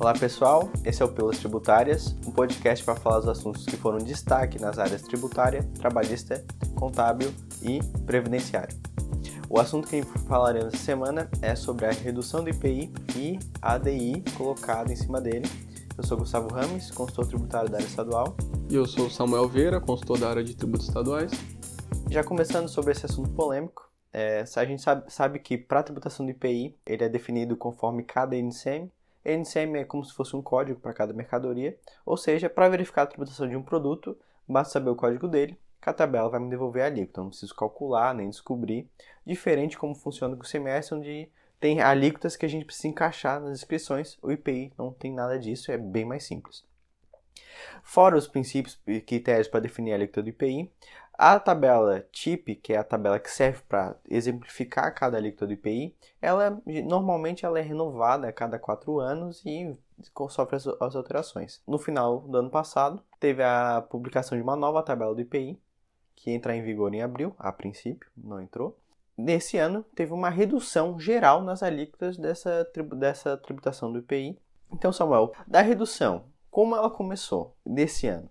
Olá 0.00 0.12
pessoal, 0.12 0.70
esse 0.84 1.02
é 1.02 1.04
o 1.04 1.08
Pelas 1.08 1.38
Tributárias, 1.38 2.14
um 2.24 2.30
podcast 2.30 2.84
para 2.84 2.94
falar 2.94 3.18
dos 3.18 3.28
assuntos 3.28 3.64
que 3.66 3.76
foram 3.76 3.98
destaque 3.98 4.56
nas 4.56 4.78
áreas 4.78 5.02
tributária, 5.02 5.64
trabalhista, 5.80 6.44
contábil 6.76 7.34
e 7.60 7.80
previdenciário. 8.06 8.78
O 9.50 9.58
assunto 9.58 9.88
que 9.88 10.02
falaremos 10.28 10.72
essa 10.72 10.84
semana 10.84 11.28
é 11.42 11.56
sobre 11.56 11.86
a 11.86 11.90
redução 11.90 12.44
do 12.44 12.50
IPI 12.50 12.92
e 13.16 13.40
ADI 13.60 14.22
colocado 14.36 14.92
em 14.92 14.96
cima 14.96 15.20
dele. 15.20 15.48
Eu 15.96 16.04
sou 16.04 16.16
Gustavo 16.16 16.54
Rames, 16.54 16.92
consultor 16.92 17.26
tributário 17.26 17.68
da 17.68 17.78
área 17.78 17.86
estadual. 17.86 18.36
E 18.70 18.76
eu 18.76 18.86
sou 18.86 19.10
Samuel 19.10 19.48
Vieira, 19.48 19.80
consultor 19.80 20.16
da 20.16 20.30
área 20.30 20.44
de 20.44 20.54
tributos 20.54 20.86
estaduais. 20.86 21.32
Já 22.08 22.22
começando 22.22 22.68
sobre 22.68 22.92
esse 22.92 23.04
assunto 23.04 23.30
polêmico, 23.30 23.90
é, 24.12 24.44
a 24.54 24.64
gente 24.64 24.80
sabe, 24.80 25.12
sabe 25.12 25.38
que 25.40 25.58
para 25.58 25.80
a 25.80 25.82
tributação 25.82 26.24
do 26.24 26.30
IPI 26.30 26.76
ele 26.86 27.02
é 27.02 27.08
definido 27.08 27.56
conforme 27.56 28.04
cada 28.04 28.36
NCM. 28.36 28.92
NCM 29.32 29.78
é 29.78 29.84
como 29.84 30.04
se 30.04 30.14
fosse 30.14 30.34
um 30.34 30.42
código 30.42 30.80
para 30.80 30.94
cada 30.94 31.12
mercadoria, 31.12 31.78
ou 32.04 32.16
seja, 32.16 32.48
para 32.48 32.68
verificar 32.68 33.02
a 33.02 33.06
tributação 33.06 33.48
de 33.48 33.56
um 33.56 33.62
produto, 33.62 34.16
basta 34.46 34.72
saber 34.72 34.90
o 34.90 34.96
código 34.96 35.28
dele, 35.28 35.58
que 35.80 35.88
a 35.88 35.92
tabela 35.92 36.28
vai 36.28 36.40
me 36.40 36.50
devolver 36.50 36.84
ali, 36.84 37.02
então 37.02 37.24
não 37.24 37.30
preciso 37.30 37.54
calcular 37.54 38.14
nem 38.14 38.30
descobrir. 38.30 38.88
Diferente 39.24 39.78
como 39.78 39.94
funciona 39.94 40.36
com 40.36 40.42
o 40.42 40.48
CMS, 40.48 40.92
onde 40.92 41.30
tem 41.60 41.80
alíquotas 41.80 42.36
que 42.36 42.46
a 42.46 42.48
gente 42.48 42.64
precisa 42.64 42.88
encaixar 42.88 43.40
nas 43.40 43.58
inscrições, 43.58 44.16
o 44.22 44.30
IPI 44.30 44.72
não 44.78 44.92
tem 44.92 45.12
nada 45.12 45.38
disso, 45.38 45.72
é 45.72 45.76
bem 45.76 46.04
mais 46.04 46.24
simples. 46.24 46.64
Fora 47.82 48.16
os 48.16 48.28
princípios 48.28 48.80
e 48.86 49.00
critérios 49.00 49.48
para 49.48 49.60
definir 49.60 49.92
a 49.92 49.96
alíquota 49.96 50.22
do 50.22 50.28
IPI, 50.28 50.70
a 51.18 51.40
tabela 51.40 52.06
TIP, 52.12 52.54
que 52.54 52.72
é 52.72 52.76
a 52.76 52.84
tabela 52.84 53.18
que 53.18 53.28
serve 53.28 53.60
para 53.68 53.96
exemplificar 54.08 54.94
cada 54.94 55.16
alíquota 55.16 55.48
do 55.48 55.52
IPI, 55.52 55.96
ela 56.22 56.62
normalmente 56.84 57.44
ela 57.44 57.58
é 57.58 57.62
renovada 57.62 58.28
a 58.28 58.32
cada 58.32 58.56
quatro 58.56 59.00
anos 59.00 59.42
e 59.44 59.76
sofre 60.30 60.54
as, 60.54 60.66
as 60.66 60.94
alterações. 60.94 61.60
No 61.66 61.76
final 61.76 62.20
do 62.20 62.38
ano 62.38 62.50
passado, 62.50 63.02
teve 63.18 63.42
a 63.42 63.84
publicação 63.90 64.38
de 64.38 64.44
uma 64.44 64.54
nova 64.54 64.80
tabela 64.80 65.12
do 65.12 65.20
IPI, 65.20 65.60
que 66.14 66.30
entra 66.30 66.54
em 66.54 66.62
vigor 66.62 66.94
em 66.94 67.02
abril, 67.02 67.34
a 67.36 67.50
princípio, 67.50 68.08
não 68.16 68.40
entrou. 68.40 68.78
Nesse 69.16 69.58
ano, 69.58 69.84
teve 69.96 70.12
uma 70.12 70.30
redução 70.30 71.00
geral 71.00 71.42
nas 71.42 71.64
alíquotas 71.64 72.16
dessa, 72.16 72.64
dessa 72.96 73.36
tributação 73.36 73.92
do 73.92 73.98
IPI. 73.98 74.38
Então, 74.72 74.92
Samuel, 74.92 75.32
da 75.48 75.62
redução, 75.62 76.26
como 76.48 76.76
ela 76.76 76.88
começou 76.88 77.56
desse 77.66 78.06
ano? 78.06 78.30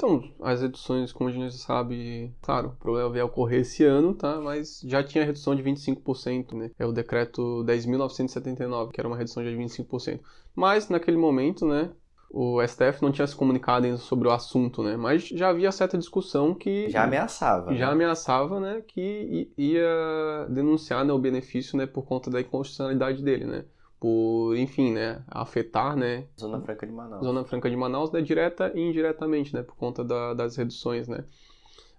Então, 0.00 0.22
as 0.40 0.62
reduções, 0.62 1.12
como 1.12 1.28
a 1.28 1.32
gente 1.32 1.56
sabe, 1.56 2.32
claro, 2.40 2.68
o 2.68 2.76
problema 2.76 3.10
veio 3.10 3.26
ocorrer 3.26 3.62
esse 3.62 3.84
ano, 3.84 4.14
tá? 4.14 4.40
Mas 4.40 4.80
já 4.84 5.02
tinha 5.02 5.24
redução 5.24 5.56
de 5.56 5.62
25%, 5.64 6.52
né? 6.56 6.70
É 6.78 6.86
o 6.86 6.92
decreto 6.92 7.64
10.979, 7.64 8.92
que 8.92 9.00
era 9.00 9.08
uma 9.08 9.16
redução 9.16 9.42
de 9.42 9.50
25%. 9.50 10.20
Mas, 10.54 10.88
naquele 10.88 11.16
momento, 11.16 11.66
né, 11.66 11.90
o 12.30 12.62
STF 12.62 13.02
não 13.02 13.10
tinha 13.10 13.26
se 13.26 13.34
comunicado 13.34 13.86
ainda 13.86 13.98
sobre 13.98 14.28
o 14.28 14.30
assunto, 14.30 14.84
né? 14.84 14.96
Mas 14.96 15.26
já 15.26 15.48
havia 15.48 15.72
certa 15.72 15.98
discussão 15.98 16.54
que 16.54 16.88
já 16.88 17.02
ameaçava, 17.02 17.74
já 17.74 17.86
né? 17.86 17.92
ameaçava, 17.92 18.60
né, 18.60 18.82
que 18.86 19.50
ia 19.58 20.46
denunciar 20.48 21.04
né, 21.04 21.12
o 21.12 21.18
benefício, 21.18 21.76
né, 21.76 21.86
por 21.86 22.04
conta 22.04 22.30
da 22.30 22.40
inconstitucionalidade 22.40 23.20
dele, 23.20 23.46
né? 23.46 23.64
Por, 24.00 24.56
enfim, 24.56 24.92
né, 24.92 25.22
afetar, 25.28 25.96
né, 25.96 26.24
Zona 26.38 26.60
Franca 26.60 26.86
de 26.86 26.92
Manaus. 26.92 27.24
Zona 27.24 27.44
Franca 27.44 27.68
de 27.68 27.76
Manaus, 27.76 28.12
né, 28.12 28.20
direta 28.20 28.72
e 28.74 28.80
indiretamente, 28.80 29.54
né, 29.54 29.62
por 29.62 29.76
conta 29.76 30.04
da, 30.04 30.34
das 30.34 30.56
reduções, 30.56 31.08
né. 31.08 31.24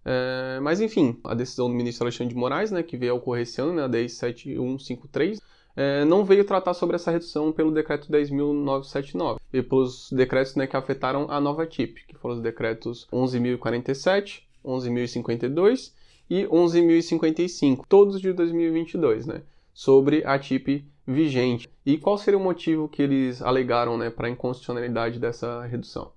É, 0.05 0.59
mas 0.61 0.80
enfim, 0.80 1.20
a 1.23 1.33
decisão 1.33 1.67
do 1.67 1.75
ministro 1.75 2.05
Alexandre 2.05 2.33
de 2.33 2.39
Moraes, 2.39 2.72
né, 2.72 2.81
que 2.81 2.95
veio 2.95 3.14
a 3.14 3.16
ocorrer 3.16 3.44
esse 3.44 3.59
ano, 3.61 3.73
né, 3.73 3.83
a 3.83 3.88
10153, 3.88 5.39
é, 5.75 6.05
não 6.05 6.23
veio 6.23 6.45
tratar 6.45 6.73
sobre 6.73 6.95
essa 6.95 7.11
redução 7.11 7.52
pelo 7.52 7.72
decreto 7.72 8.11
10.979 8.11 9.38
e 9.53 9.61
pelos 9.61 10.11
decretos 10.11 10.55
né, 10.55 10.67
que 10.67 10.76
afetaram 10.76 11.27
a 11.30 11.39
nova 11.39 11.65
TIP, 11.65 12.05
que 12.08 12.15
foram 12.15 12.36
os 12.36 12.42
decretos 12.42 13.08
11.047, 13.11 14.42
11.052 14.65 15.93
e 16.30 16.43
11.055, 16.45 17.83
todos 17.88 18.21
de 18.21 18.32
2022, 18.33 19.26
né, 19.26 19.42
sobre 19.74 20.26
a 20.26 20.38
TIP 20.38 20.90
vigente. 21.06 21.70
E 21.86 21.98
qual 21.98 22.18
seria 22.18 22.38
o 22.38 22.44
motivo 22.44 22.88
que 22.88 23.02
eles 23.02 23.42
alegaram 23.42 23.98
né, 23.98 24.10
para 24.10 24.28
a 24.28 24.30
inconstitucionalidade 24.30 25.20
dessa 25.20 25.66
redução? 25.66 26.12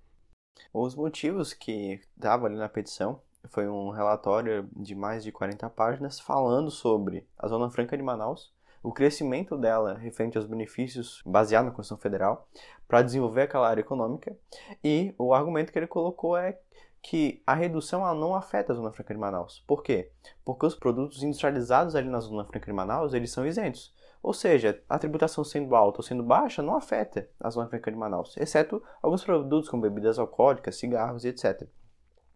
Os 0.72 0.94
motivos 0.94 1.52
que 1.52 2.00
estavam 2.16 2.46
ali 2.46 2.56
na 2.56 2.68
petição 2.68 3.20
foi 3.48 3.68
um 3.68 3.90
relatório 3.90 4.68
de 4.76 4.94
mais 4.94 5.24
de 5.24 5.32
40 5.32 5.68
páginas 5.70 6.20
falando 6.20 6.70
sobre 6.70 7.26
a 7.38 7.48
Zona 7.48 7.70
Franca 7.70 7.96
de 7.96 8.02
Manaus, 8.02 8.52
o 8.82 8.92
crescimento 8.92 9.56
dela 9.56 9.94
referente 9.94 10.36
aos 10.36 10.46
benefícios 10.46 11.22
baseado 11.24 11.66
na 11.66 11.70
Constituição 11.70 11.98
Federal 11.98 12.48
para 12.88 13.02
desenvolver 13.02 13.42
aquela 13.42 13.68
área 13.68 13.80
econômica 13.80 14.36
e 14.82 15.14
o 15.16 15.32
argumento 15.32 15.72
que 15.72 15.78
ele 15.78 15.86
colocou 15.86 16.36
é 16.36 16.58
que 17.02 17.42
a 17.44 17.52
redução 17.52 18.02
ela 18.02 18.14
não 18.14 18.34
afeta 18.34 18.72
a 18.72 18.76
Zona 18.76 18.92
Franca 18.92 19.12
de 19.12 19.18
Manaus. 19.18 19.62
Por 19.66 19.82
quê? 19.82 20.12
Porque 20.44 20.64
os 20.64 20.76
produtos 20.76 21.22
industrializados 21.22 21.96
ali 21.96 22.08
na 22.08 22.20
Zona 22.20 22.44
Franca 22.44 22.66
de 22.66 22.72
Manaus, 22.72 23.12
eles 23.12 23.32
são 23.32 23.44
isentos. 23.44 23.92
Ou 24.22 24.32
seja, 24.32 24.80
a 24.88 24.98
tributação 24.98 25.42
sendo 25.42 25.74
alta 25.74 25.98
ou 25.98 26.04
sendo 26.04 26.22
baixa 26.22 26.62
não 26.62 26.76
afeta 26.76 27.28
a 27.40 27.50
Zona 27.50 27.68
Franca 27.68 27.90
de 27.90 27.96
Manaus, 27.96 28.36
exceto 28.36 28.80
alguns 29.02 29.24
produtos 29.24 29.68
como 29.68 29.82
bebidas 29.82 30.16
alcoólicas, 30.16 30.76
cigarros 30.76 31.24
e 31.24 31.28
etc. 31.28 31.68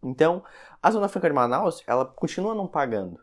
Então, 0.03 0.43
a 0.83 0.91
Zona 0.91 1.09
Franca 1.09 1.29
de 1.29 1.35
Manaus, 1.35 1.85
ela 1.87 2.05
continua 2.05 2.55
não 2.55 2.67
pagando. 2.67 3.21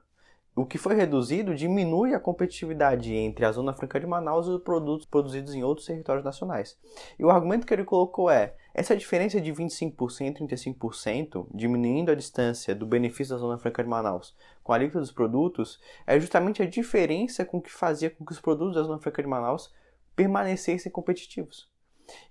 O 0.56 0.66
que 0.66 0.78
foi 0.78 0.96
reduzido 0.96 1.56
diminui 1.56 2.14
a 2.14 2.20
competitividade 2.20 3.14
entre 3.14 3.44
a 3.44 3.52
Zona 3.52 3.74
Franca 3.74 4.00
de 4.00 4.06
Manaus 4.06 4.48
e 4.48 4.52
os 4.52 4.62
produtos 4.62 5.06
produzidos 5.06 5.56
em 5.56 5.64
outros 5.64 5.88
territórios 5.88 6.24
nacionais. 6.24 6.78
E 7.18 7.26
o 7.26 7.32
argumento 7.32 7.66
que 7.66 7.74
ele 7.74 7.84
colocou 7.84 8.30
é: 8.30 8.56
essa 8.74 8.96
diferença 8.96 9.40
de 9.40 9.54
25% 9.54 10.42
e 10.42 10.74
35%, 10.74 11.48
diminuindo 11.54 12.12
a 12.12 12.16
distância 12.16 12.74
do 12.74 12.86
benefício 12.86 13.36
da 13.36 13.40
Zona 13.40 13.58
Franca 13.58 13.84
de 13.84 13.90
Manaus 13.90 14.36
com 14.64 14.72
a 14.72 14.76
alíquota 14.76 15.00
dos 15.00 15.12
produtos, 15.12 15.80
é 16.08 16.20
justamente 16.20 16.62
a 16.64 16.66
diferença 16.66 17.46
com 17.46 17.62
que 17.62 17.72
fazia 17.72 18.10
com 18.10 18.26
que 18.26 18.32
os 18.32 18.42
produtos 18.42 18.76
da 18.76 18.84
Zona 18.84 19.00
Franca 19.00 19.22
de 19.22 19.28
Manaus 19.28 19.72
permanecessem 20.16 20.92
competitivos. 20.92 21.72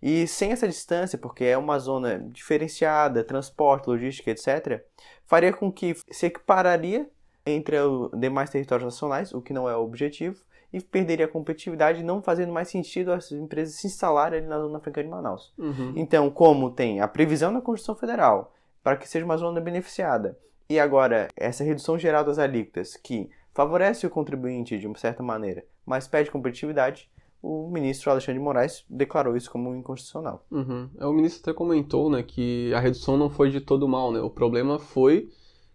E 0.02 0.26
sem 0.26 0.52
essa 0.52 0.68
distância, 0.68 1.18
porque 1.18 1.44
é 1.44 1.56
uma 1.56 1.78
zona 1.78 2.18
diferenciada, 2.30 3.24
transporte, 3.24 3.86
logística, 3.86 4.30
etc., 4.30 4.84
faria 5.24 5.52
com 5.52 5.72
que 5.72 5.94
se 6.10 6.26
equipararia 6.26 7.08
entre 7.46 7.78
os 7.78 8.10
demais 8.18 8.50
territórios 8.50 8.84
nacionais, 8.84 9.32
o 9.32 9.40
que 9.40 9.52
não 9.52 9.68
é 9.68 9.76
o 9.76 9.82
objetivo, 9.82 10.44
e 10.72 10.80
perderia 10.80 11.26
a 11.26 11.28
competitividade, 11.28 12.02
não 12.02 12.22
fazendo 12.22 12.52
mais 12.52 12.68
sentido 12.68 13.12
as 13.12 13.30
empresas 13.30 13.74
se 13.74 13.86
instalarem 13.86 14.40
ali 14.40 14.48
na 14.48 14.58
Zona 14.58 14.80
Franca 14.80 15.02
de 15.02 15.08
Manaus. 15.08 15.52
Uhum. 15.58 15.92
Então, 15.96 16.30
como 16.30 16.70
tem 16.70 17.00
a 17.00 17.08
previsão 17.08 17.50
na 17.50 17.60
Constituição 17.60 17.94
Federal 17.94 18.52
para 18.82 18.96
que 18.96 19.08
seja 19.08 19.24
uma 19.24 19.36
zona 19.36 19.60
beneficiada, 19.60 20.36
e 20.68 20.80
agora 20.80 21.28
essa 21.36 21.62
redução 21.62 21.98
geral 21.98 22.24
das 22.24 22.38
alíquotas, 22.38 22.96
que 22.96 23.30
favorece 23.52 24.06
o 24.06 24.10
contribuinte 24.10 24.78
de 24.78 24.86
uma 24.86 24.96
certa 24.96 25.22
maneira, 25.22 25.64
mas 25.84 26.08
perde 26.08 26.30
competitividade, 26.30 27.10
o 27.42 27.68
ministro 27.68 28.10
Alexandre 28.10 28.38
de 28.38 28.44
Moraes 28.44 28.84
declarou 28.88 29.36
isso 29.36 29.50
como 29.50 29.74
inconstitucional. 29.74 30.44
Uhum. 30.50 30.88
O 31.00 31.12
ministro 31.12 31.42
até 31.42 31.52
comentou 31.52 32.08
né, 32.08 32.22
que 32.22 32.72
a 32.72 32.80
redução 32.80 33.16
não 33.16 33.28
foi 33.28 33.50
de 33.50 33.60
todo 33.60 33.88
mal, 33.88 34.12
né? 34.12 34.20
o 34.20 34.30
problema 34.30 34.78
foi 34.78 35.28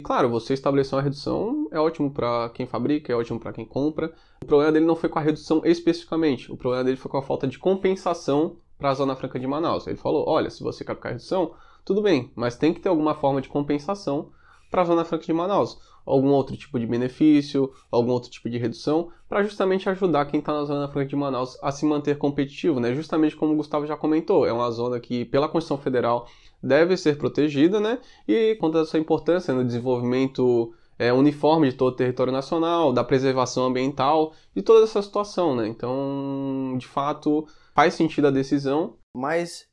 Claro, 0.03 0.29
você 0.29 0.53
estabeleceu 0.53 0.97
uma 0.97 1.03
redução, 1.03 1.67
é 1.71 1.79
ótimo 1.79 2.11
para 2.11 2.49
quem 2.49 2.67
fabrica, 2.67 3.11
é 3.11 3.15
ótimo 3.15 3.39
para 3.39 3.51
quem 3.51 3.65
compra. 3.65 4.13
O 4.43 4.45
problema 4.45 4.71
dele 4.71 4.85
não 4.85 4.95
foi 4.95 5.09
com 5.09 5.17
a 5.17 5.21
redução 5.21 5.61
especificamente, 5.65 6.51
o 6.51 6.57
problema 6.57 6.83
dele 6.83 6.97
foi 6.97 7.09
com 7.09 7.17
a 7.17 7.23
falta 7.23 7.47
de 7.47 7.57
compensação 7.57 8.57
para 8.77 8.91
a 8.91 8.93
Zona 8.93 9.15
Franca 9.15 9.39
de 9.39 9.47
Manaus. 9.47 9.87
Ele 9.87 9.97
falou: 9.97 10.23
olha, 10.27 10.49
se 10.49 10.63
você 10.63 10.85
quer 10.85 10.95
ficar 10.95 11.09
a 11.09 11.11
redução, 11.13 11.53
tudo 11.83 12.01
bem, 12.01 12.31
mas 12.35 12.55
tem 12.55 12.73
que 12.73 12.79
ter 12.79 12.89
alguma 12.89 13.15
forma 13.15 13.41
de 13.41 13.49
compensação 13.49 14.29
para 14.69 14.83
a 14.83 14.85
Zona 14.85 15.03
Franca 15.03 15.25
de 15.25 15.33
Manaus. 15.33 15.79
Algum 16.07 16.29
outro 16.29 16.55
tipo 16.55 16.79
de 16.79 16.87
benefício, 16.87 17.69
algum 17.91 18.11
outro 18.11 18.31
tipo 18.31 18.49
de 18.49 18.57
redução, 18.57 19.11
para 19.27 19.43
justamente 19.43 19.89
ajudar 19.89 20.25
quem 20.25 20.39
está 20.39 20.53
na 20.53 20.63
Zona 20.63 20.87
Franca 20.87 21.09
de 21.09 21.15
Manaus 21.15 21.57
a 21.61 21.69
se 21.71 21.85
manter 21.85 22.17
competitivo, 22.17 22.79
né? 22.79 22.95
Justamente 22.95 23.35
como 23.35 23.53
o 23.53 23.57
Gustavo 23.57 23.85
já 23.85 23.97
comentou, 23.97 24.47
é 24.47 24.53
uma 24.53 24.71
zona 24.71 24.99
que, 25.01 25.25
pela 25.25 25.49
Constituição 25.49 25.77
Federal, 25.77 26.25
deve 26.63 26.95
ser 26.95 27.17
protegida, 27.17 27.79
né? 27.81 27.99
E 28.27 28.55
conta 28.55 28.81
a 28.81 28.85
sua 28.85 28.99
importância 28.99 29.53
no 29.53 29.65
desenvolvimento 29.65 30.73
é, 30.97 31.13
uniforme 31.13 31.69
de 31.69 31.75
todo 31.75 31.93
o 31.93 31.95
território 31.95 32.33
nacional, 32.33 32.91
da 32.91 33.03
preservação 33.03 33.65
ambiental, 33.65 34.33
de 34.55 34.61
toda 34.61 34.83
essa 34.85 35.01
situação, 35.01 35.55
né? 35.55 35.67
Então, 35.67 36.75
de 36.77 36.87
fato, 36.87 37.45
faz 37.75 37.93
sentido 37.93 38.27
a 38.27 38.31
decisão. 38.31 38.95
Mas, 39.13 39.67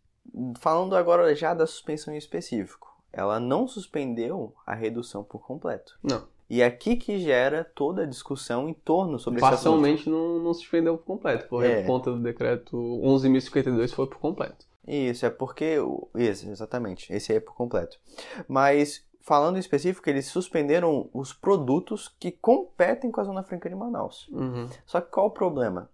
falando 0.58 0.96
agora 0.96 1.34
já 1.34 1.54
da 1.54 1.66
suspensão 1.66 2.12
em 2.12 2.19
específico, 2.19 2.94
ela 3.16 3.38
não 3.38 3.66
suspendeu 3.66 4.55
a 4.66 4.75
redução 4.75 5.22
por 5.22 5.40
completo. 5.46 5.99
Não. 6.02 6.26
E 6.49 6.61
é 6.61 6.66
aqui 6.66 6.96
que 6.96 7.19
gera 7.19 7.64
toda 7.75 8.02
a 8.02 8.06
discussão 8.06 8.69
em 8.69 8.75
torno 8.75 9.19
sobre 9.19 9.40
Parcialmente 9.40 10.08
não, 10.11 10.38
não 10.38 10.52
suspendeu 10.52 10.99
por 10.99 11.05
completo, 11.05 11.49
por 11.49 11.64
é. 11.64 11.82
conta 11.84 12.11
do 12.11 12.19
decreto 12.20 12.76
11.052 12.76 13.93
foi 13.93 14.06
por 14.06 14.19
completo. 14.19 14.66
Isso, 14.87 15.25
é 15.25 15.31
porque. 15.31 15.76
Isso, 16.14 16.49
exatamente. 16.50 17.11
Esse 17.12 17.32
aí 17.32 17.38
é 17.38 17.40
por 17.40 17.55
completo. 17.55 17.99
Mas, 18.46 19.02
falando 19.22 19.56
em 19.56 19.60
específico, 19.60 20.08
eles 20.10 20.26
suspenderam 20.26 21.08
os 21.14 21.32
produtos 21.32 22.14
que 22.20 22.31
competem 22.31 23.10
com 23.10 23.20
a 23.20 23.25
Zona 23.25 23.43
Franca 23.43 23.69
de 23.69 23.75
Manaus. 23.75 24.28
Uhum. 24.28 24.69
Só 24.84 25.00
que 25.00 25.10
qual 25.10 25.28
o 25.28 25.31
problema? 25.31 25.88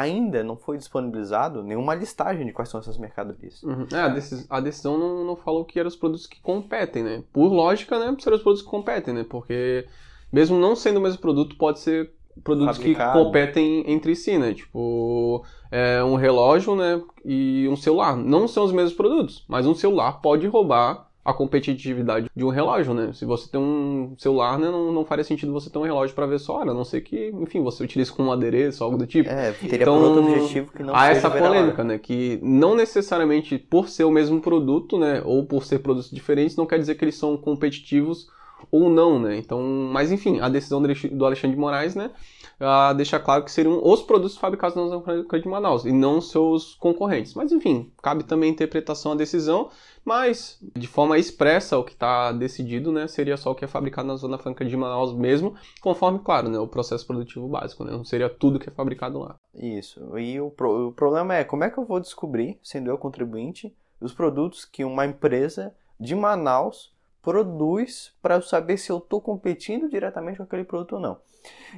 Ainda 0.00 0.42
não 0.42 0.56
foi 0.56 0.76
disponibilizado 0.76 1.62
nenhuma 1.62 1.94
listagem 1.94 2.46
de 2.46 2.52
quais 2.52 2.68
são 2.68 2.80
essas 2.80 2.98
mercadorias. 2.98 3.62
Uhum. 3.62 3.86
É, 3.92 4.00
a, 4.00 4.08
decis 4.08 4.46
a, 4.48 4.60
decisão 4.60 4.98
não, 4.98 5.24
não 5.24 5.36
falou 5.36 5.64
que 5.64 5.78
eram 5.78 5.88
os 5.88 5.96
produtos 5.96 6.26
que 6.26 6.40
competem, 6.40 7.02
né? 7.02 7.22
Por 7.32 7.52
lógica, 7.52 7.98
né? 7.98 8.14
Seriam 8.18 8.36
os 8.36 8.42
produtos 8.42 8.62
que 8.62 8.70
competem, 8.70 9.14
né? 9.14 9.24
Porque 9.28 9.86
mesmo 10.32 10.58
não 10.58 10.76
sendo 10.76 10.98
o 10.98 11.02
mesmo 11.02 11.20
produto, 11.20 11.56
pode 11.56 11.80
ser 11.80 12.12
produtos 12.42 12.76
Fabricado. 12.76 13.18
que 13.18 13.24
competem 13.24 13.84
entre 13.90 14.14
si, 14.14 14.38
né? 14.38 14.54
Tipo, 14.54 15.44
é, 15.70 16.02
um 16.02 16.16
relógio, 16.16 16.76
né? 16.76 17.02
E 17.24 17.68
um 17.68 17.76
celular. 17.76 18.16
Não 18.16 18.46
são 18.46 18.64
os 18.64 18.72
mesmos 18.72 18.94
produtos, 18.94 19.44
mas 19.48 19.66
um 19.66 19.74
celular 19.74 20.20
pode 20.20 20.46
roubar 20.46 21.05
a 21.26 21.34
competitividade 21.34 22.30
de 22.34 22.44
um 22.44 22.50
relógio, 22.50 22.94
né? 22.94 23.10
Se 23.12 23.24
você 23.24 23.50
tem 23.50 23.60
um 23.60 24.14
celular, 24.16 24.56
né, 24.60 24.70
não, 24.70 24.92
não 24.92 25.04
faria 25.04 25.24
sentido 25.24 25.52
você 25.52 25.68
ter 25.68 25.76
um 25.76 25.82
relógio 25.82 26.14
para 26.14 26.24
ver 26.24 26.38
hora, 26.48 26.70
a 26.70 26.74
não 26.74 26.84
ser 26.84 27.00
que, 27.00 27.34
enfim, 27.40 27.64
você 27.64 27.82
utilize 27.82 28.12
como 28.12 28.28
um 28.28 28.32
adereço, 28.32 28.84
algo 28.84 28.96
do 28.96 29.08
tipo. 29.08 29.28
É, 29.28 29.50
teria 29.50 29.82
então, 29.82 30.00
outro 30.00 30.22
objetivo 30.22 30.70
que 30.70 30.84
não 30.84 30.94
Há 30.94 31.08
essa 31.08 31.28
polêmica, 31.28 31.82
né? 31.82 31.98
Que 31.98 32.38
não 32.40 32.76
necessariamente 32.76 33.58
por 33.58 33.88
ser 33.88 34.04
o 34.04 34.10
mesmo 34.10 34.40
produto, 34.40 34.96
né, 34.96 35.20
ou 35.24 35.44
por 35.44 35.64
ser 35.64 35.80
produtos 35.80 36.12
diferentes, 36.12 36.54
não 36.54 36.64
quer 36.64 36.78
dizer 36.78 36.94
que 36.94 37.04
eles 37.04 37.16
são 37.16 37.36
competitivos 37.36 38.28
ou 38.70 38.88
não, 38.88 39.18
né? 39.18 39.36
Então, 39.36 39.60
mas 39.92 40.12
enfim, 40.12 40.38
a 40.38 40.48
decisão 40.48 40.80
do 40.80 41.24
Alexandre 41.26 41.56
de 41.56 41.60
Moraes, 41.60 41.96
né, 41.96 42.12
uh, 42.60 42.94
deixa 42.94 43.18
claro 43.18 43.44
que 43.44 43.50
seriam 43.50 43.80
os 43.82 44.02
produtos 44.02 44.36
fabricados 44.36 44.76
na 44.76 44.86
Zona 44.86 45.24
de 45.40 45.48
Manaus 45.48 45.84
e 45.84 45.92
não 45.92 46.20
seus 46.20 46.74
concorrentes. 46.74 47.34
Mas 47.34 47.52
enfim, 47.52 47.92
cabe 48.02 48.24
também 48.24 48.50
interpretação 48.50 49.12
à 49.12 49.14
decisão, 49.14 49.70
mas 50.04 50.58
de 50.76 50.86
forma 50.86 51.18
expressa 51.18 51.78
o 51.78 51.84
que 51.84 51.92
está 51.92 52.32
decidido, 52.32 52.92
né, 52.92 53.08
seria 53.08 53.36
só 53.36 53.50
o 53.50 53.54
que 53.54 53.64
é 53.64 53.68
fabricado 53.68 54.08
na 54.08 54.16
Zona 54.16 54.38
Franca 54.38 54.64
de 54.64 54.76
Manaus 54.76 55.12
mesmo, 55.12 55.54
conforme, 55.80 56.18
claro, 56.18 56.48
né, 56.48 56.58
o 56.58 56.68
processo 56.68 57.06
produtivo 57.06 57.48
básico, 57.48 57.84
né, 57.84 57.92
não 57.92 58.04
seria 58.04 58.28
tudo 58.28 58.58
que 58.58 58.68
é 58.68 58.72
fabricado 58.72 59.18
lá. 59.18 59.36
Isso, 59.54 60.18
e 60.18 60.40
o, 60.40 60.50
pro, 60.50 60.88
o 60.88 60.92
problema 60.92 61.34
é 61.34 61.44
como 61.44 61.64
é 61.64 61.70
que 61.70 61.78
eu 61.78 61.84
vou 61.84 62.00
descobrir, 62.00 62.58
sendo 62.62 62.90
eu 62.90 62.98
contribuinte, 62.98 63.74
os 64.00 64.12
produtos 64.12 64.64
que 64.64 64.84
uma 64.84 65.06
empresa 65.06 65.74
de 65.98 66.14
Manaus 66.14 66.94
produz 67.26 68.14
para 68.22 68.40
saber 68.40 68.78
se 68.78 68.92
eu 68.92 68.98
estou 68.98 69.20
competindo 69.20 69.88
diretamente 69.88 70.36
com 70.36 70.44
aquele 70.44 70.62
produto 70.62 70.92
ou 70.92 71.00
não. 71.00 71.18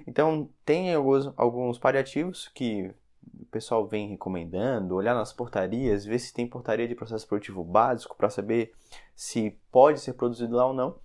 Então, 0.07 0.51
tem 0.63 0.93
alguns, 0.93 1.33
alguns 1.39 1.79
paliativos 1.79 2.49
que 2.49 2.93
o 3.41 3.47
pessoal 3.47 3.87
vem 3.87 4.11
recomendando, 4.11 4.95
olhar 4.95 5.15
nas 5.15 5.33
portarias, 5.33 6.05
ver 6.05 6.19
se 6.19 6.35
tem 6.35 6.47
portaria 6.47 6.87
de 6.87 6.95
processo 6.95 7.27
produtivo 7.27 7.65
básico 7.65 8.15
para 8.15 8.29
saber 8.29 8.75
se 9.17 9.59
pode 9.73 10.01
ser 10.01 10.13
produzido 10.13 10.55
lá 10.55 10.67
ou 10.67 10.75
não. 10.75 10.97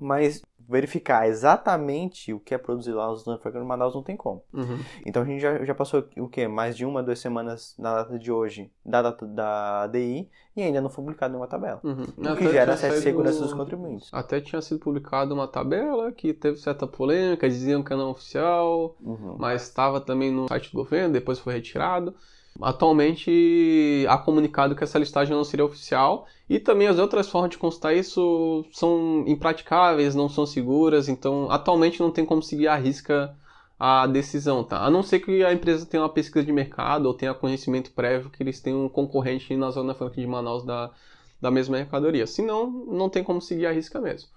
Mas 0.00 0.42
verificar 0.68 1.28
exatamente 1.28 2.32
o 2.32 2.40
que 2.40 2.54
é 2.54 2.58
produzido 2.58 2.96
lá 2.96 3.08
nos 3.08 3.22
Franklin 3.22 3.64
Manaus 3.64 3.94
não 3.94 4.02
tem 4.02 4.16
como. 4.16 4.42
Uhum. 4.52 4.78
Então 5.04 5.22
a 5.22 5.24
gente 5.24 5.40
já, 5.40 5.64
já 5.64 5.74
passou 5.74 6.08
o 6.16 6.28
que? 6.28 6.46
Mais 6.48 6.76
de 6.76 6.84
uma, 6.84 7.02
duas 7.02 7.18
semanas 7.18 7.74
na 7.78 7.96
data 7.96 8.18
de 8.18 8.30
hoje 8.30 8.70
da 8.84 9.02
data 9.02 9.26
da 9.26 9.82
ADI 9.82 10.30
e 10.56 10.62
ainda 10.62 10.80
não 10.80 10.90
foi 10.90 11.04
publicado 11.04 11.32
nenhuma 11.32 11.48
tabela. 11.48 11.80
Uhum. 11.82 12.04
O 12.32 12.36
que 12.36 12.50
gera 12.50 12.76
certa 12.76 13.00
segurança 13.00 13.40
dos 13.40 13.52
contribuintes. 13.52 14.08
Até 14.12 14.40
tinha 14.40 14.62
sido 14.62 14.80
publicada 14.80 15.34
uma 15.34 15.48
tabela 15.48 16.12
que 16.12 16.32
teve 16.32 16.56
certa 16.58 16.86
polêmica, 16.86 17.48
diziam 17.48 17.82
que 17.82 17.92
era 17.92 18.00
não 18.00 18.10
oficial, 18.10 18.96
uhum. 19.00 19.36
mas 19.38 19.62
estava 19.62 20.00
também 20.00 20.30
no 20.30 20.48
site 20.48 20.70
do 20.70 20.76
governo, 20.76 21.12
depois 21.12 21.38
foi 21.38 21.54
retirado. 21.54 22.14
Atualmente 22.60 24.04
há 24.08 24.18
comunicado 24.18 24.76
que 24.76 24.84
essa 24.84 24.98
listagem 24.98 25.34
não 25.34 25.44
seria 25.44 25.64
oficial 25.64 26.26
e 26.48 26.60
também 26.60 26.86
as 26.86 26.98
outras 26.98 27.28
formas 27.28 27.50
de 27.50 27.58
consultar 27.58 27.94
isso 27.94 28.64
são 28.72 29.24
impraticáveis, 29.26 30.14
não 30.14 30.28
são 30.28 30.44
seguras, 30.44 31.08
então 31.08 31.50
atualmente 31.50 32.00
não 32.00 32.10
tem 32.10 32.26
como 32.26 32.42
seguir 32.42 32.68
a 32.68 32.76
risca 32.76 33.34
a 33.78 34.06
decisão, 34.06 34.62
tá? 34.62 34.84
A 34.84 34.90
não 34.90 35.02
ser 35.02 35.18
que 35.18 35.42
a 35.44 35.52
empresa 35.52 35.84
tenha 35.84 36.02
uma 36.02 36.08
pesquisa 36.08 36.44
de 36.44 36.52
mercado 36.52 37.06
ou 37.06 37.14
tenha 37.14 37.34
conhecimento 37.34 37.90
prévio 37.92 38.30
que 38.30 38.40
eles 38.40 38.60
tenham 38.60 38.84
um 38.84 38.88
concorrente 38.88 39.56
na 39.56 39.70
zona 39.70 39.92
franca 39.92 40.20
de 40.20 40.26
Manaus 40.26 40.64
da, 40.64 40.92
da 41.40 41.50
mesma 41.50 41.76
mercadoria. 41.78 42.24
Senão, 42.26 42.70
não 42.70 43.08
tem 43.08 43.24
como 43.24 43.40
seguir 43.40 43.66
a 43.66 43.72
risca 43.72 44.00
mesmo. 44.00 44.30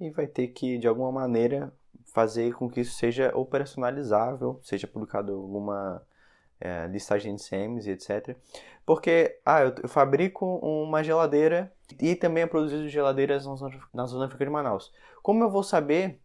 E 0.00 0.10
vai 0.10 0.26
ter 0.26 0.48
que, 0.48 0.78
de 0.78 0.88
alguma 0.88 1.12
maneira, 1.12 1.72
fazer 2.12 2.52
com 2.54 2.68
que 2.68 2.80
isso 2.80 2.96
seja 2.96 3.30
operacionalizável, 3.36 4.58
seja 4.64 4.88
publicado 4.88 5.32
alguma 5.32 6.02
é, 6.60 6.86
listagem 6.86 7.34
de 7.34 7.42
SEMs 7.42 7.86
e 7.86 7.90
etc. 7.90 8.36
Porque, 8.84 9.38
ah, 9.44 9.62
eu, 9.62 9.74
eu, 9.82 9.88
fabrico 9.88 10.46
uma 10.56 11.02
geladeira 11.02 11.72
e 12.00 12.14
também 12.14 12.42
é 12.42 12.46
produzido 12.46 12.88
geladeiras 12.88 13.46
na 13.46 13.54
zona, 13.54 13.80
na 13.92 14.06
zona 14.06 14.28
de 14.28 14.50
Manaus. 14.50 14.92
Como 15.22 15.44
eu 15.44 15.50
vou 15.50 15.62
saber, 15.62 16.20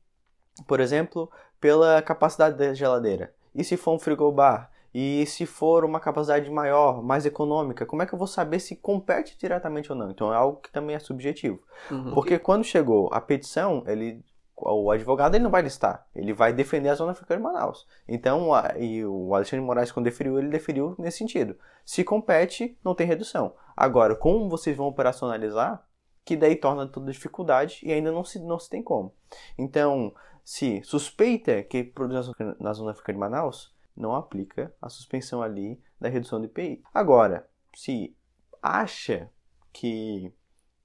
por 0.67 0.79
exemplo, 0.79 1.29
pela 1.59 2.01
capacidade 2.01 2.57
da 2.57 2.73
geladeira? 2.73 3.33
E 3.53 3.63
se 3.63 3.77
for 3.77 3.93
um 3.93 3.99
frigobar? 3.99 4.71
E 4.93 5.25
se 5.25 5.45
for 5.45 5.83
uma 5.83 5.99
capacidade 5.99 6.49
maior, 6.51 7.01
mais 7.01 7.25
econômica, 7.25 7.85
como 7.85 8.03
é 8.03 8.05
que 8.05 8.13
eu 8.13 8.17
vou 8.17 8.27
saber 8.27 8.59
se 8.59 8.75
compete 8.75 9.35
diretamente 9.37 9.91
ou 9.91 9.97
não? 9.97 10.11
Então 10.11 10.31
é 10.31 10.35
algo 10.35 10.61
que 10.61 10.71
também 10.71 10.95
é 10.95 10.99
subjetivo. 10.99 11.59
Uhum. 11.89 12.13
Porque 12.13 12.37
quando 12.37 12.63
chegou 12.63 13.09
a 13.11 13.19
petição, 13.19 13.83
ele 13.87 14.23
o 14.65 14.91
advogado 14.91 15.35
ele 15.35 15.43
não 15.43 15.51
vai 15.51 15.61
listar, 15.61 16.07
ele 16.15 16.33
vai 16.33 16.53
defender 16.53 16.89
a 16.89 16.95
Zona 16.95 17.13
Franca 17.13 17.35
de 17.35 17.43
Manaus. 17.43 17.87
Então, 18.07 18.53
a, 18.53 18.73
e 18.77 19.05
o 19.05 19.35
Alexandre 19.35 19.65
Moraes, 19.65 19.91
quando 19.91 20.05
deferiu, 20.05 20.39
ele 20.39 20.49
deferiu 20.49 20.95
nesse 20.97 21.17
sentido. 21.17 21.57
Se 21.85 22.03
compete, 22.03 22.77
não 22.83 22.95
tem 22.95 23.05
redução. 23.05 23.55
Agora, 23.75 24.15
como 24.15 24.49
vocês 24.49 24.75
vão 24.77 24.87
operacionalizar, 24.87 25.85
que 26.25 26.37
daí 26.37 26.55
torna 26.55 26.87
toda 26.87 27.11
dificuldade 27.11 27.79
e 27.83 27.91
ainda 27.91 28.11
não 28.11 28.23
se, 28.23 28.39
não 28.39 28.57
se 28.57 28.69
tem 28.69 28.81
como. 28.81 29.13
Então, 29.57 30.13
se 30.43 30.81
suspeita 30.83 31.61
que 31.63 31.83
produz 31.83 32.31
na 32.59 32.73
Zona 32.73 32.93
Franca 32.93 33.13
de 33.13 33.19
Manaus, 33.19 33.73
não 33.95 34.15
aplica 34.15 34.73
a 34.81 34.89
suspensão 34.89 35.41
ali 35.41 35.81
da 35.99 36.09
redução 36.09 36.39
do 36.39 36.45
IPI. 36.45 36.81
Agora, 36.93 37.47
se 37.75 38.15
acha 38.61 39.29
que 39.71 40.33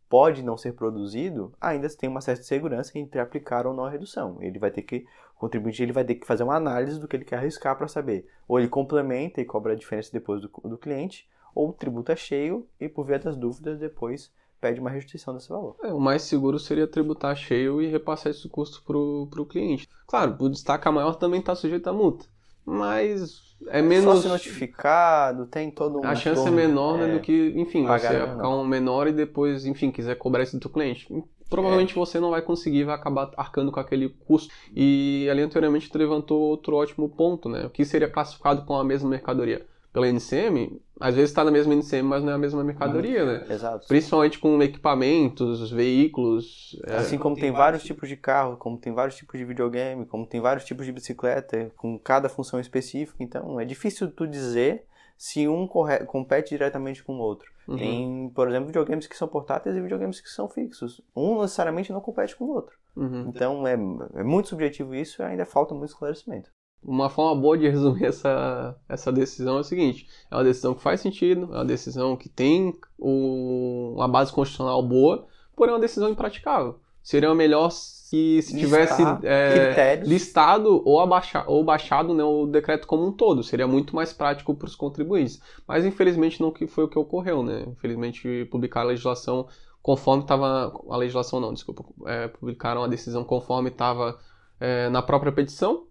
pode 0.09 0.43
não 0.43 0.57
ser 0.57 0.73
produzido, 0.73 1.53
ainda 1.61 1.89
tem 1.91 2.09
uma 2.09 2.21
certa 2.21 2.43
segurança 2.43 2.99
entre 2.99 3.21
aplicar 3.21 3.67
ou 3.67 3.75
não 3.75 3.85
a 3.85 3.91
redução. 3.91 4.39
Ele 4.41 4.59
vai 4.59 4.71
ter 4.71 4.83
que, 4.83 5.07
o 5.37 5.39
contribuinte 5.39 5.83
ele 5.83 5.93
vai 5.93 6.05
ter 6.05 6.15
que 6.15 6.27
fazer 6.27 6.43
uma 6.43 6.57
análise 6.57 6.99
do 6.99 7.07
que 7.07 7.17
ele 7.17 7.25
quer 7.25 7.37
arriscar 7.37 7.77
para 7.77 7.89
saber. 7.89 8.27
Ou 8.47 8.59
ele 8.59 8.69
complementa 8.69 9.41
e 9.41 9.45
cobra 9.45 9.73
a 9.73 9.77
diferença 9.77 10.11
depois 10.13 10.41
do, 10.41 10.49
do 10.65 10.79
cliente, 10.79 11.29
ou 11.55 11.73
tributa 11.73 12.17
cheio 12.17 12.67
e, 12.81 12.89
por 12.89 13.05
via 13.05 13.19
das 13.19 13.37
dúvidas, 13.37 13.79
depois 13.79 14.33
pede 14.61 14.81
uma 14.81 14.91
restituição 14.91 15.35
desse 15.35 15.49
valor. 15.49 15.77
É, 15.83 15.93
o 15.93 16.01
mais 16.01 16.23
seguro 16.23 16.59
seria 16.59 16.87
tributar 16.87 17.37
cheio 17.37 17.81
e 17.81 17.87
repassar 17.87 18.31
esse 18.31 18.49
custo 18.49 18.83
para 18.85 18.97
o 18.99 19.47
cliente. 19.47 19.89
Claro, 20.07 20.37
o 20.41 20.49
destaque 20.49 20.89
maior 20.91 21.15
também 21.15 21.41
está 21.41 21.55
sujeito 21.55 21.89
à 21.89 21.93
multa 21.93 22.27
mas 22.69 23.41
é 23.67 23.81
menos. 23.81 24.05
Sócio 24.05 24.29
notificado, 24.29 25.47
tem 25.47 25.71
todo 25.71 26.01
um. 26.01 26.05
A 26.05 26.15
chance 26.15 26.47
é 26.47 26.51
menor, 26.51 26.99
né, 26.99 27.15
do 27.15 27.21
que, 27.21 27.53
enfim, 27.57 27.87
você 27.87 28.09
ficar 28.09 28.49
um 28.49 28.65
menor 28.65 29.09
e 29.09 29.13
depois, 29.13 29.65
enfim, 29.65 29.91
quiser 29.91 30.17
cobrar 30.17 30.43
isso 30.43 30.57
do 30.57 30.61
teu 30.61 30.71
cliente. 30.71 31.09
Provavelmente 31.49 31.93
é. 31.93 31.95
você 31.95 32.21
não 32.21 32.31
vai 32.31 32.43
conseguir, 32.43 32.85
vai 32.85 32.95
acabar 32.95 33.31
arcando 33.37 33.73
com 33.73 33.81
aquele 33.81 34.11
custo. 34.11 34.53
E 34.77 35.27
aleatoriamente 35.31 35.91
tu 35.91 35.97
levantou 35.97 36.41
outro 36.41 36.77
ótimo 36.77 37.09
ponto, 37.09 37.49
né? 37.49 37.65
O 37.65 37.71
que 37.71 37.85
seria 37.85 38.09
classificado 38.09 38.65
com 38.67 38.77
a 38.77 38.85
mesma 38.85 39.09
mercadoria? 39.09 39.67
Pela 39.99 40.09
NCM, 40.09 40.81
às 41.01 41.15
vezes 41.15 41.31
está 41.31 41.43
na 41.43 41.51
mesma 41.51 41.75
NCM, 41.75 42.09
mas 42.09 42.23
não 42.23 42.31
é 42.31 42.35
a 42.35 42.39
mesma 42.39 42.63
mercadoria, 42.63 43.25
né? 43.25 43.47
Exato. 43.51 43.89
Principalmente 43.89 44.39
com 44.39 44.63
equipamentos, 44.63 45.71
veículos. 45.71 46.81
É. 46.87 46.97
Assim 46.97 47.19
como 47.19 47.35
tem 47.35 47.51
vários 47.51 47.83
tipos 47.83 48.09
de 48.09 48.17
carro, 48.17 48.57
como 48.57 48.79
tem 48.79 48.93
vários 48.93 49.17
tipos 49.17 49.39
de 49.39 49.45
videogame, 49.45 50.07
como 50.07 50.25
tem 50.25 50.41
vários 50.41 50.65
tipos 50.65 50.87
de 50.87 50.93
bicicleta, 50.93 51.73
com 51.77 51.99
cada 51.99 52.29
função 52.29 52.61
específica. 52.61 53.23
Então, 53.23 53.59
é 53.59 53.65
difícil 53.65 54.11
tu 54.11 54.27
dizer 54.27 54.85
se 55.17 55.49
um 55.49 55.67
compete 55.67 56.51
diretamente 56.51 57.03
com 57.03 57.17
o 57.17 57.21
outro. 57.21 57.51
Uhum. 57.67 57.77
Tem, 57.77 58.33
por 58.35 58.49
exemplo, 58.49 58.69
videogames 58.69 59.09
que 59.09 59.17
são 59.17 59.27
portáteis 59.27 59.77
e 59.77 59.81
videogames 59.81 60.21
que 60.21 60.29
são 60.29 60.49
fixos. 60.49 61.01
Um 61.15 61.43
necessariamente 61.43 61.93
não 61.93 62.01
compete 62.01 62.37
com 62.37 62.45
o 62.45 62.55
outro. 62.55 62.77
Uhum. 62.97 63.27
Então, 63.29 63.67
é, 63.67 63.73
é 63.73 64.23
muito 64.23 64.49
subjetivo 64.49 64.95
isso 64.95 65.21
e 65.21 65.25
ainda 65.25 65.45
falta 65.45 65.75
muito 65.75 65.91
esclarecimento. 65.91 66.51
Uma 66.83 67.11
forma 67.11 67.41
boa 67.41 67.59
de 67.59 67.69
resumir 67.69 68.05
essa, 68.07 68.77
essa 68.89 69.13
decisão 69.13 69.57
é 69.59 69.61
o 69.61 69.65
seguinte: 69.65 70.07
é 70.31 70.35
uma 70.35 70.45
decisão 70.45 70.75
que 70.75 70.83
faz 70.83 71.01
sentido, 71.01 71.49
é 71.53 71.59
uma 71.59 71.65
decisão 71.65 72.17
que 72.17 72.29
tem 72.29 72.75
o, 72.99 73.95
uma 73.97 74.09
base 74.09 74.33
constitucional 74.33 74.83
boa, 74.83 75.27
porém 75.57 75.73
é 75.73 75.75
uma 75.75 75.81
decisão 75.81 76.09
impraticável. 76.09 76.81
Seria 77.03 77.35
melhor 77.35 77.71
se, 77.71 78.43
se 78.43 78.59
tivesse 78.59 79.03
é, 79.25 79.97
listado 80.05 80.83
ou, 80.85 81.01
abaixa, 81.01 81.43
ou 81.47 81.65
baixado 81.65 82.13
né, 82.13 82.23
o 82.23 82.47
decreto 82.47 82.87
como 82.87 83.07
um 83.07 83.13
todo. 83.13 83.43
Seria 83.43 83.67
muito 83.67 83.97
mais 83.97 84.13
prático 84.13 84.55
para 84.55 84.67
os 84.67 84.77
contribuintes. 84.77 85.41
Mas 85.67 85.87
infelizmente 85.87 86.41
não 86.41 86.53
foi 86.69 86.85
o 86.85 86.89
que 86.89 86.99
ocorreu. 86.99 87.43
Né? 87.43 87.65
Infelizmente 87.67 88.47
publicaram 88.51 88.89
a 88.89 88.91
legislação 88.91 89.49
conforme 89.83 90.23
estava. 90.23 90.71
A 90.91 90.97
legislação 90.99 91.41
não, 91.41 91.55
desculpa. 91.55 91.83
É, 92.07 92.29
publicaram 92.29 92.85
a 92.85 92.87
decisão 92.87 93.25
conforme 93.25 93.71
estava 93.71 94.19
é, 94.61 94.91
na 94.91 95.01
própria 95.01 95.33
petição 95.33 95.88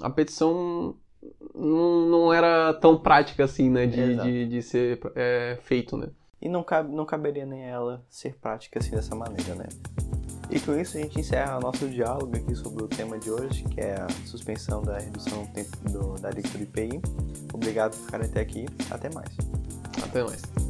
a 0.00 0.10
petição 0.10 0.94
não, 1.54 2.06
não 2.06 2.32
era 2.32 2.72
tão 2.74 2.96
prática 2.96 3.44
assim, 3.44 3.68
né, 3.68 3.86
de, 3.86 4.16
de, 4.16 4.48
de, 4.48 4.62
ser 4.62 5.00
é, 5.14 5.58
feito, 5.62 5.96
né. 5.96 6.08
E 6.40 6.48
não, 6.48 6.62
cabe, 6.62 6.94
não 6.94 7.04
caberia 7.04 7.44
nem 7.44 7.64
ela 7.64 8.04
ser 8.08 8.36
prática 8.36 8.78
assim 8.78 8.92
dessa 8.92 9.14
maneira, 9.14 9.54
né. 9.54 9.66
E 10.50 10.58
com 10.60 10.78
isso 10.78 10.96
a 10.96 11.00
gente 11.00 11.20
encerra 11.20 11.60
nosso 11.60 11.86
diálogo 11.88 12.34
aqui 12.34 12.54
sobre 12.54 12.82
o 12.82 12.88
tema 12.88 13.18
de 13.18 13.30
hoje, 13.30 13.64
que 13.64 13.80
é 13.80 14.00
a 14.00 14.08
suspensão 14.26 14.82
da 14.82 14.98
redução 14.98 15.44
do 15.44 15.52
tempo 15.52 15.76
do, 15.90 16.14
da 16.20 16.28
alíquota 16.28 16.56
do 16.56 16.64
IPI. 16.64 17.00
Obrigado 17.52 17.90
por 17.96 18.04
ficarem 18.06 18.26
até 18.26 18.40
aqui. 18.40 18.66
Até 18.90 19.10
mais. 19.12 19.36
Até 20.02 20.24
mais. 20.24 20.67